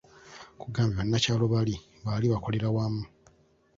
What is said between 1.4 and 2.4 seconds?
bali baali